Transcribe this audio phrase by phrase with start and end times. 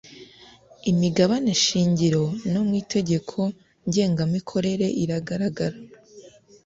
[0.91, 3.39] imigabane shingiro no mu itegeko
[3.87, 5.77] ngengamikorere iragaragara